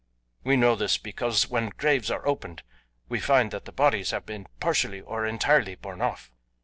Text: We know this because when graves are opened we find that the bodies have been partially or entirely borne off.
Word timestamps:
We 0.43 0.57
know 0.57 0.75
this 0.75 0.97
because 0.97 1.47
when 1.47 1.69
graves 1.69 2.09
are 2.09 2.27
opened 2.27 2.63
we 3.07 3.19
find 3.19 3.51
that 3.51 3.65
the 3.65 3.71
bodies 3.71 4.09
have 4.09 4.25
been 4.25 4.47
partially 4.59 4.99
or 5.01 5.27
entirely 5.27 5.75
borne 5.75 6.01
off. 6.01 6.31